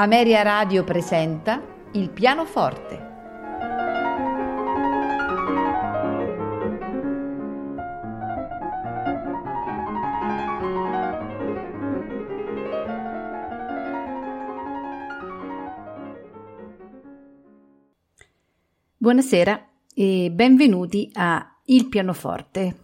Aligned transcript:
Ameria 0.00 0.40
Radio 0.40 0.82
presenta 0.82 1.62
Il 1.92 2.08
pianoforte. 2.08 3.08
Buonasera 18.96 19.68
e 19.94 20.30
benvenuti 20.32 21.10
a 21.12 21.60
Il 21.66 21.90
pianoforte. 21.90 22.78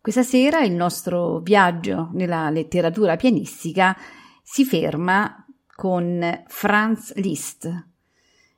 Questa 0.00 0.22
sera 0.22 0.60
il 0.60 0.74
nostro 0.74 1.40
viaggio 1.40 2.10
nella 2.12 2.50
letteratura 2.50 3.16
pianistica 3.16 3.96
si 4.44 4.64
ferma 4.64 5.42
con 5.78 6.42
Franz 6.48 7.14
Liszt. 7.14 7.86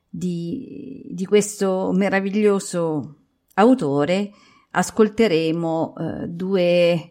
Di, 0.08 1.06
di 1.10 1.26
questo 1.26 1.92
meraviglioso 1.92 3.16
autore 3.54 4.32
ascolteremo 4.70 5.94
eh, 5.98 6.28
due 6.28 7.10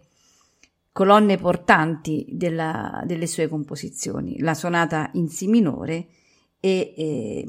colonne 0.92 1.38
portanti 1.38 2.26
della, 2.28 3.04
delle 3.06 3.28
sue 3.28 3.48
composizioni, 3.48 4.40
la 4.40 4.56
sonata 4.56 5.12
in 5.14 5.30
Si 5.30 5.46
minore 5.46 6.08
e 6.60 6.94
eh, 6.98 7.48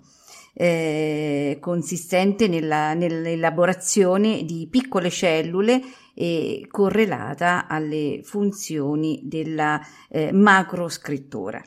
Eh, 0.59 1.59
consistente 1.61 2.47
nella, 2.47 2.95
nell'elaborazione 2.95 4.43
di 4.43 4.67
piccole 4.71 5.11
cellule 5.11 5.83
e 6.19 6.65
correlata 6.71 7.67
alle 7.67 8.21
funzioni 8.23 9.21
della 9.23 9.79
eh, 10.09 10.31
macroscrittura. 10.31 11.61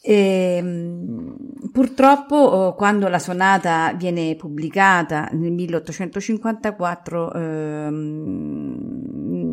E, 0.00 0.56
ehm, 0.56 1.36
purtroppo 1.72 2.36
oh, 2.36 2.74
quando 2.76 3.08
la 3.08 3.18
sonata 3.18 3.92
viene 3.94 4.36
pubblicata 4.36 5.28
nel 5.32 5.50
1854 5.50 7.32
ehm, 7.32 8.70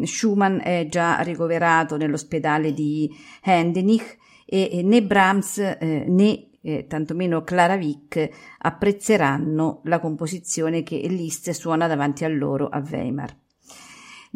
Schumann 0.03 0.59
è 0.59 0.85
già 0.87 1.19
ricoverato 1.21 1.97
nell'ospedale 1.97 2.73
di 2.73 3.09
Hendenich 3.43 4.17
e, 4.45 4.69
e 4.71 4.83
né 4.83 5.01
Brahms 5.03 5.57
eh, 5.57 6.05
né 6.07 6.49
eh, 6.61 6.85
tantomeno 6.87 7.43
Wick 7.49 8.29
apprezzeranno 8.59 9.81
la 9.85 9.99
composizione 9.99 10.83
che 10.83 10.95
Liszt 11.07 11.49
suona 11.51 11.87
davanti 11.87 12.23
a 12.23 12.29
loro 12.29 12.67
a 12.67 12.81
Weimar. 12.89 13.35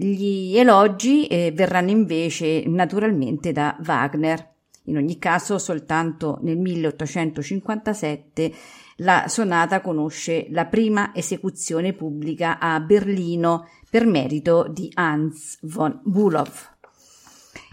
Gli 0.04 0.58
elogi 0.58 1.28
eh, 1.28 1.52
verranno 1.54 1.92
invece 1.92 2.64
naturalmente 2.66 3.52
da 3.52 3.78
Wagner. 3.82 4.50
In 4.86 4.98
ogni 4.98 5.20
caso, 5.20 5.60
soltanto 5.60 6.40
nel 6.42 6.58
1857 6.58 8.52
la 8.98 9.26
sonata 9.28 9.80
conosce 9.80 10.48
la 10.50 10.66
prima 10.66 11.14
esecuzione 11.14 11.94
pubblica 11.94 12.58
a 12.58 12.80
Berlino 12.80 13.68
per 13.92 14.08
merito 14.08 14.66
di 14.68 14.90
Hans 14.96 15.60
von 15.62 16.00
Bülow. 16.04 16.48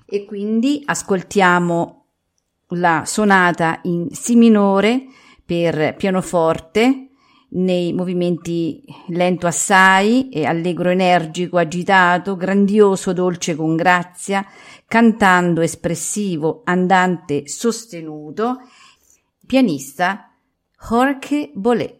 E 0.04 0.26
quindi 0.26 0.82
ascoltiamo 0.84 2.04
la 2.72 3.04
sonata 3.06 3.80
in 3.84 4.10
Si 4.10 4.36
minore 4.36 5.06
per 5.46 5.96
pianoforte 5.96 7.07
nei 7.50 7.92
movimenti 7.92 8.82
lento 9.08 9.46
assai 9.46 10.28
e 10.28 10.44
allegro 10.44 10.90
energico, 10.90 11.56
agitato, 11.56 12.36
grandioso, 12.36 13.12
dolce 13.12 13.54
con 13.54 13.74
grazia, 13.76 14.46
cantando 14.86 15.60
espressivo, 15.60 16.62
andante 16.64 17.48
sostenuto, 17.48 18.58
pianista 19.46 20.34
Jorge 20.76 21.50
Bolet. 21.54 21.97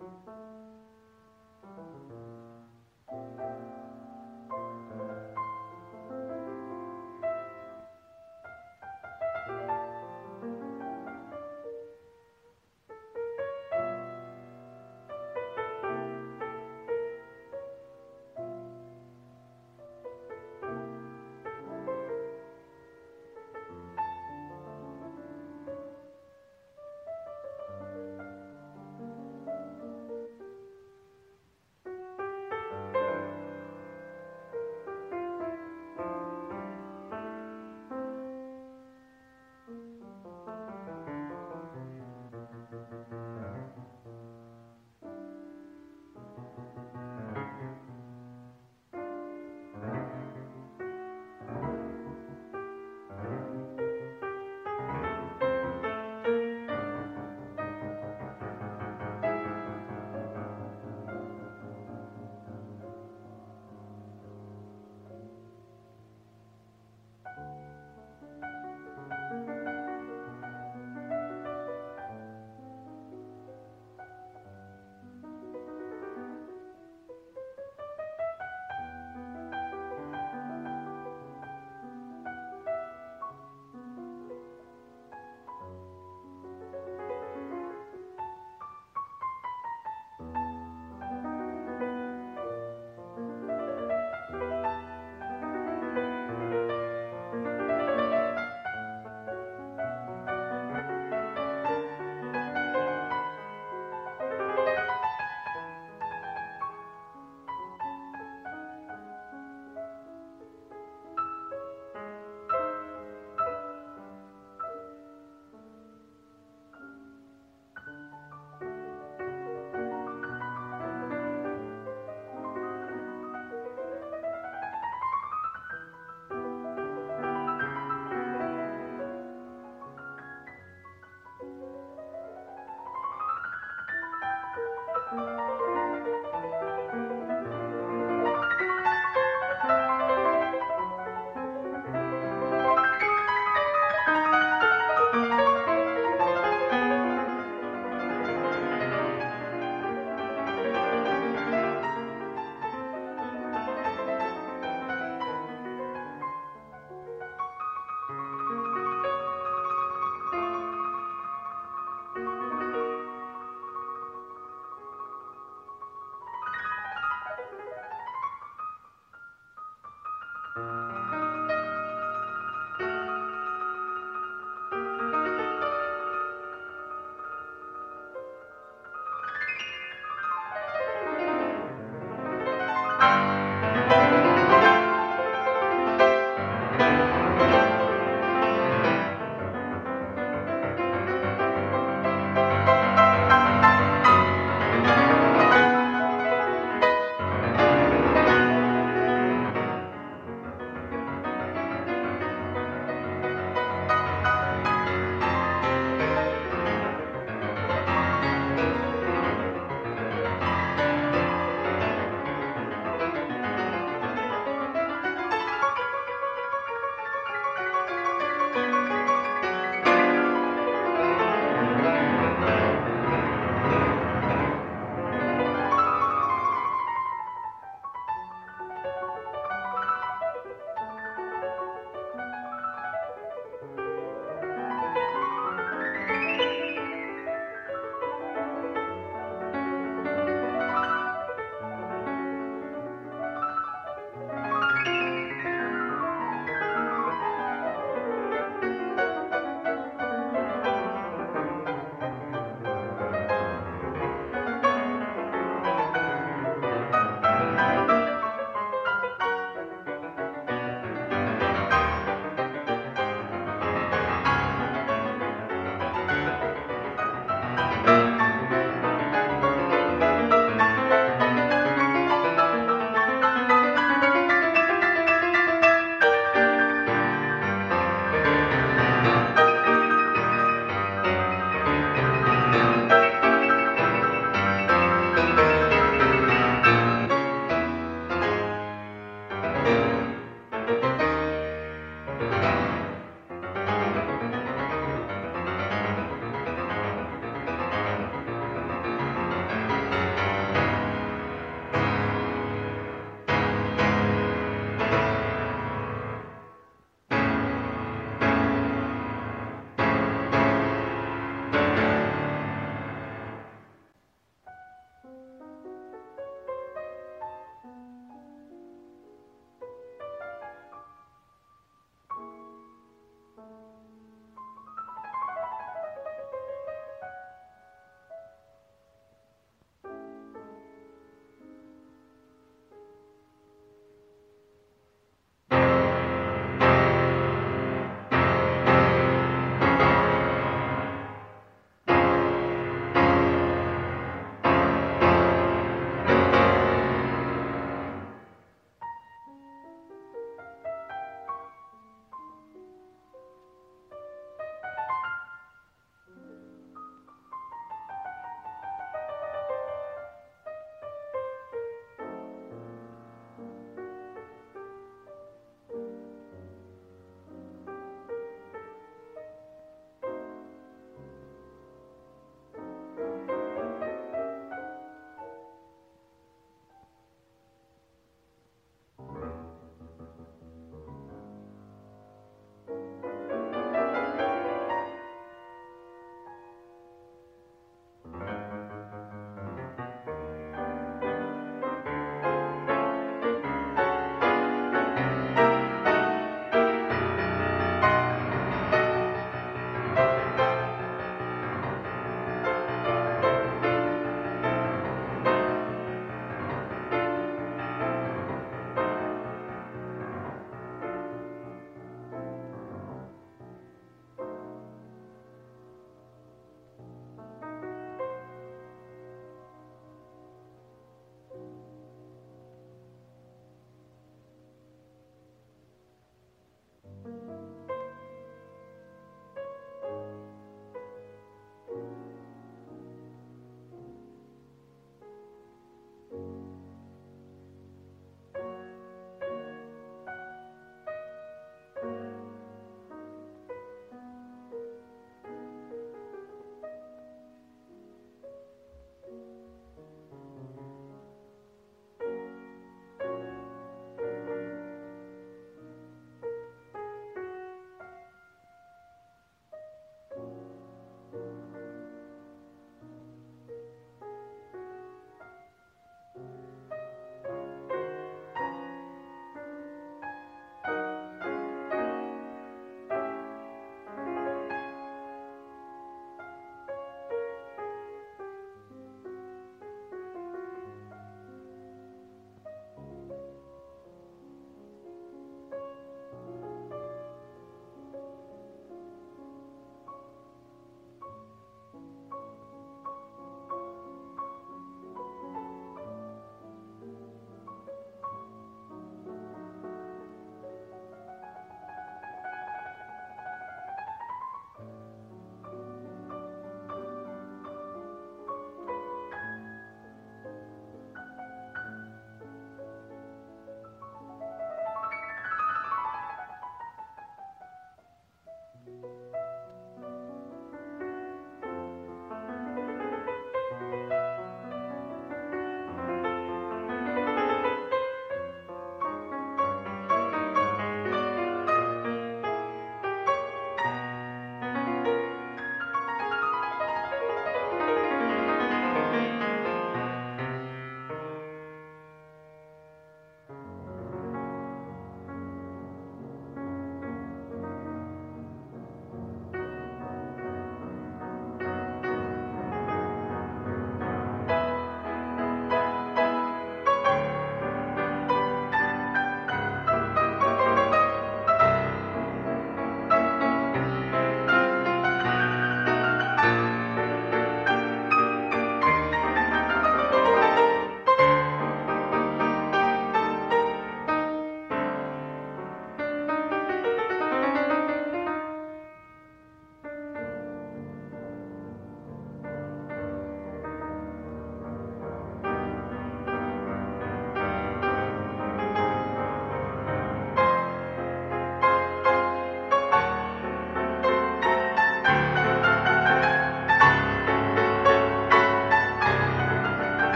thank 0.00 0.12
you 2.10 2.31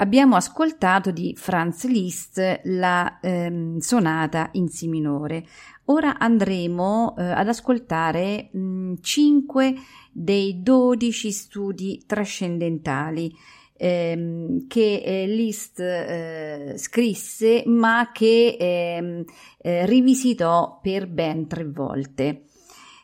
Abbiamo 0.00 0.36
ascoltato 0.36 1.10
di 1.10 1.34
Franz 1.36 1.84
Liszt 1.84 2.60
la 2.64 3.18
ehm, 3.20 3.78
sonata 3.78 4.48
in 4.52 4.68
Si 4.68 4.86
minore. 4.86 5.44
Ora 5.86 6.18
andremo 6.18 7.16
eh, 7.18 7.24
ad 7.24 7.48
ascoltare 7.48 8.48
mh, 8.52 8.94
5 9.00 9.74
dei 10.12 10.62
12 10.62 11.32
studi 11.32 12.04
trascendentali 12.06 13.34
ehm, 13.76 14.68
che 14.68 15.02
eh, 15.04 15.26
Liszt 15.26 15.80
eh, 15.80 16.74
scrisse 16.76 17.64
ma 17.66 18.10
che 18.12 18.56
ehm, 18.56 19.24
eh, 19.58 19.84
rivisitò 19.84 20.78
per 20.80 21.08
ben 21.08 21.48
tre 21.48 21.64
volte. 21.64 22.44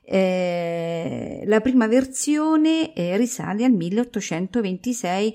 Eh, 0.07 1.45
la 1.47 1.63
prima 1.63 1.87
versione 1.87 2.93
eh, 2.93 3.17
risale 3.17 3.65
al 3.65 3.73
1826 3.73 5.35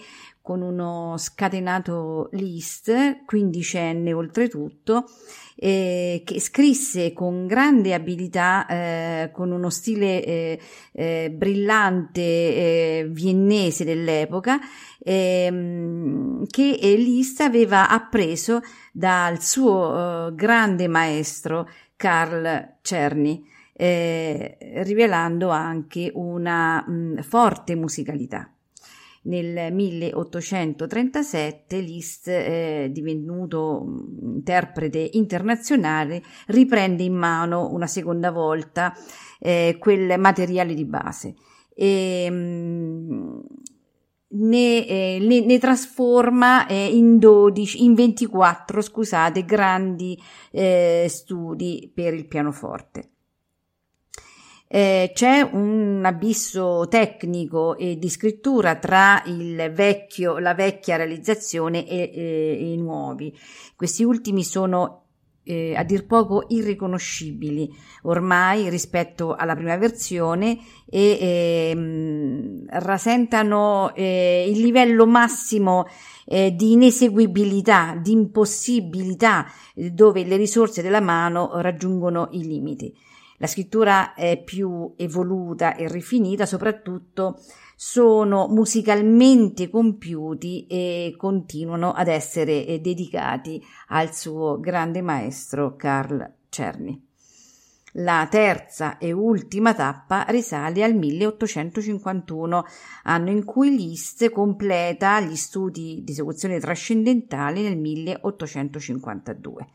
con 0.49 0.63
uno 0.63 1.13
scatenato 1.19 2.29
Liszt, 2.31 3.23
quindicenne 3.23 4.13
oltretutto, 4.13 5.05
eh, 5.55 6.23
che 6.25 6.39
scrisse 6.39 7.13
con 7.13 7.45
grande 7.45 7.93
abilità, 7.93 8.65
eh, 8.65 9.29
con 9.31 9.51
uno 9.51 9.69
stile 9.69 10.25
eh, 10.25 10.59
eh 10.91 11.29
brillante 11.31 12.21
eh, 12.21 13.07
viennese 13.11 13.85
dell'epoca, 13.85 14.57
ehm, 14.97 16.47
che 16.47 16.95
Liszt 16.97 17.41
aveva 17.41 17.87
appreso 17.87 18.61
dal 18.91 19.43
suo 19.43 20.29
eh, 20.29 20.33
grande 20.33 20.87
maestro 20.87 21.69
Carl 21.95 22.77
Czerny 22.81 23.45
eh, 23.73 24.57
rivelando 24.83 25.49
anche 25.49 26.09
una 26.11 26.83
mh, 26.87 27.21
forte 27.21 27.75
musicalità. 27.75 28.51
Nel 29.23 29.73
1837 29.73 31.79
Liszt, 31.79 32.27
eh, 32.27 32.89
divenuto 32.91 33.85
interprete 34.21 35.09
internazionale, 35.13 36.21
riprende 36.47 37.03
in 37.03 37.15
mano 37.15 37.71
una 37.71 37.87
seconda 37.87 38.31
volta 38.31 38.93
eh, 39.39 39.77
quel 39.79 40.19
materiale 40.19 40.73
di 40.73 40.85
base 40.85 41.35
e 41.73 42.29
mh, 42.29 43.41
ne, 44.31 44.87
eh, 44.87 45.19
ne, 45.21 45.45
ne, 45.45 45.59
trasforma 45.59 46.67
eh, 46.67 46.95
in 46.95 47.17
12, 47.17 47.83
in 47.83 47.93
24, 47.93 48.81
scusate, 48.81 49.45
grandi 49.45 50.19
eh, 50.51 51.05
studi 51.07 51.91
per 51.93 52.13
il 52.13 52.27
pianoforte. 52.27 53.11
Eh, 54.71 55.09
c'è 55.15 55.41
un 55.41 56.03
abisso 56.05 56.85
tecnico 56.87 57.75
e 57.75 57.97
di 57.97 58.07
scrittura 58.07 58.75
tra 58.75 59.23
il 59.25 59.71
vecchio, 59.73 60.37
la 60.37 60.53
vecchia 60.53 60.95
realizzazione 60.95 61.87
e, 61.87 62.11
e, 62.13 62.71
i 62.71 62.77
nuovi. 62.77 63.35
Questi 63.75 64.03
ultimi 64.03 64.43
sono 64.43 65.05
eh, 65.43 65.73
a 65.75 65.83
dir 65.83 66.05
poco 66.05 66.45
irriconoscibili 66.49 67.67
ormai 68.03 68.69
rispetto 68.69 69.33
alla 69.33 69.55
prima 69.55 69.75
versione 69.77 70.59
e 70.87 71.17
eh, 71.19 72.65
rasentano 72.67 73.95
eh, 73.95 74.45
il 74.47 74.61
livello 74.61 75.07
massimo 75.07 75.87
eh, 76.25 76.53
di 76.53 76.73
ineseguibilità, 76.73 77.99
di 77.99 78.11
impossibilità, 78.11 79.47
eh, 79.73 79.89
dove 79.89 80.23
le 80.25 80.37
risorse 80.37 80.83
della 80.83 81.01
mano 81.01 81.59
raggiungono 81.59 82.27
i 82.33 82.45
limiti. 82.45 82.95
La 83.39 83.47
scrittura 83.47 84.13
è 84.13 84.41
più 84.43 84.93
evoluta 84.97 85.75
e 85.75 85.87
rifinita, 85.87 86.45
soprattutto 86.45 87.39
sono 87.75 88.47
musicalmente 88.49 89.69
compiuti 89.69 90.67
e 90.67 91.13
continuano 91.17 91.93
ad 91.93 92.09
essere 92.09 92.65
eh, 92.65 92.79
dedicati 92.81 93.63
al 93.87 94.13
suo 94.13 94.59
grande 94.59 95.01
maestro 95.01 95.77
Carl 95.77 96.33
Czerny. 96.49 97.01
La 97.93 98.27
terza 98.29 98.97
e 98.97 99.13
ultima 99.13 99.73
tappa 99.73 100.25
risale 100.27 100.83
al 100.83 100.93
1851, 100.93 102.65
anno 103.03 103.29
in 103.29 103.45
cui 103.45 103.73
Liszt 103.73 104.29
completa 104.31 105.21
gli 105.21 105.37
studi 105.37 106.01
di 106.03 106.11
esecuzione 106.11 106.59
trascendentale 106.59 107.61
nel 107.61 107.77
1852 107.77 109.67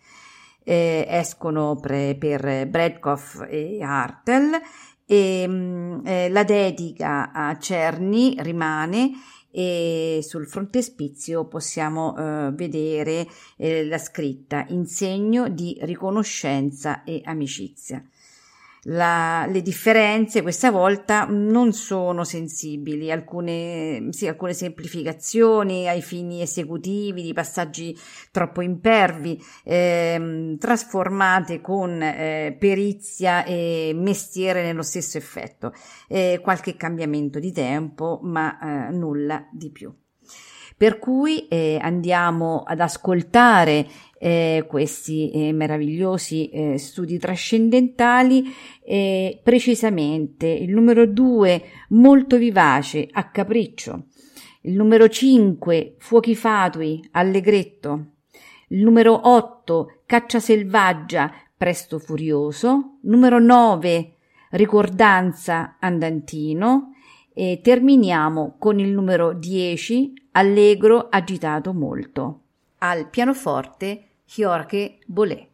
eh, 0.64 1.06
escono 1.08 1.76
pre, 1.76 2.16
per 2.18 2.66
Bredkov 2.66 3.46
e 3.48 3.82
Hartel 3.82 4.60
e 5.06 5.44
mm, 5.46 6.06
eh, 6.06 6.28
la 6.30 6.44
dedica 6.44 7.30
a 7.32 7.56
Cerny 7.58 8.36
rimane 8.38 9.12
e 9.56 10.18
sul 10.22 10.48
frontespizio 10.48 11.44
possiamo 11.44 12.16
eh, 12.16 12.50
vedere 12.52 13.24
eh, 13.56 13.86
la 13.86 13.98
scritta 13.98 14.64
in 14.70 14.86
segno 14.86 15.48
di 15.48 15.78
riconoscenza 15.82 17.04
e 17.04 17.20
amicizia. 17.24 18.04
La, 18.86 19.46
le 19.48 19.62
differenze 19.62 20.42
questa 20.42 20.70
volta 20.70 21.26
non 21.26 21.72
sono 21.72 22.22
sensibili, 22.22 23.10
alcune, 23.10 24.08
sì, 24.10 24.28
alcune 24.28 24.52
semplificazioni 24.52 25.88
ai 25.88 26.02
fini 26.02 26.42
esecutivi 26.42 27.22
di 27.22 27.32
passaggi 27.32 27.96
troppo 28.30 28.60
impervi, 28.60 29.42
eh, 29.64 30.56
trasformate 30.58 31.62
con 31.62 32.02
eh, 32.02 32.54
perizia 32.58 33.44
e 33.44 33.92
mestiere 33.94 34.62
nello 34.62 34.82
stesso 34.82 35.16
effetto, 35.16 35.72
eh, 36.08 36.40
qualche 36.42 36.76
cambiamento 36.76 37.38
di 37.38 37.52
tempo, 37.52 38.20
ma 38.22 38.88
eh, 38.88 38.92
nulla 38.92 39.48
di 39.50 39.70
più. 39.70 39.94
Per 40.76 40.98
cui 40.98 41.46
eh, 41.46 41.78
andiamo 41.80 42.64
ad 42.66 42.80
ascoltare 42.80 43.86
eh, 44.24 44.64
questi 44.66 45.30
eh, 45.30 45.52
meravigliosi 45.52 46.48
eh, 46.48 46.78
studi 46.78 47.18
trascendentali, 47.18 48.44
eh, 48.82 49.38
precisamente 49.42 50.46
il 50.46 50.70
numero 50.72 51.06
2 51.06 51.62
molto 51.90 52.38
vivace 52.38 53.06
a 53.12 53.28
capriccio, 53.28 54.06
il 54.62 54.76
numero 54.76 55.10
5 55.10 55.96
fuochi 55.98 56.34
fatui 56.34 57.06
allegretto, 57.10 58.12
il 58.68 58.82
numero 58.82 59.28
8 59.28 60.04
caccia 60.06 60.40
selvaggia 60.40 61.30
presto 61.54 61.98
furioso, 61.98 63.00
numero 63.02 63.38
9 63.38 64.14
ricordanza 64.52 65.76
andantino. 65.78 66.94
E 67.36 67.58
terminiamo 67.62 68.54
con 68.60 68.78
il 68.78 68.92
numero 68.92 69.32
10 69.32 70.28
allegro 70.32 71.08
agitato 71.10 71.74
molto. 71.74 72.42
Al 72.78 73.10
pianoforte 73.10 74.10
Jorge 74.26 75.00
Bolé. 75.06 75.53